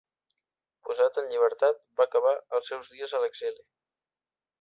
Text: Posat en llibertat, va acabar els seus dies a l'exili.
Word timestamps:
Posat 0.87 1.19
en 1.21 1.27
llibertat, 1.33 1.83
va 2.01 2.07
acabar 2.11 2.31
els 2.61 2.71
seus 2.73 2.89
dies 2.95 3.15
a 3.19 3.21
l'exili. 3.25 3.63